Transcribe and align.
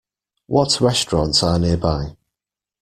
What 0.47 0.81
restaurants 0.81 1.43
are 1.43 1.59
nearby? 1.59 2.15